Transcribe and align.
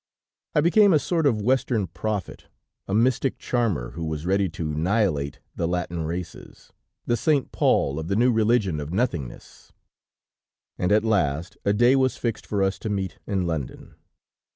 I 0.55 0.61
became 0.61 0.93
a 0.93 0.97
sort 0.97 1.27
of 1.27 1.43
Western 1.43 1.85
prophet, 1.85 2.47
a 2.87 2.93
mystic 2.95 3.37
charmer 3.37 3.91
who 3.91 4.03
was 4.03 4.25
ready 4.25 4.49
to 4.49 4.73
nihilate 4.73 5.41
the 5.55 5.67
Latin 5.67 6.05
races, 6.05 6.73
the 7.05 7.15
Saint 7.15 7.51
Paul 7.51 7.99
of 7.99 8.07
the 8.07 8.15
new 8.15 8.31
religion 8.31 8.79
of 8.79 8.91
nothingness, 8.91 9.71
and 10.75 10.91
at 10.91 11.03
last 11.03 11.55
a 11.65 11.71
day 11.73 11.95
was 11.95 12.17
fixed 12.17 12.47
for 12.47 12.63
us 12.63 12.79
to 12.79 12.89
meet 12.89 13.19
in 13.27 13.45
London. 13.45 13.93